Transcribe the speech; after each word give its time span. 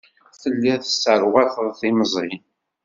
Telliḍ 0.41 0.77
tesserwateḍ 0.81 1.67
timẓin. 1.79 2.39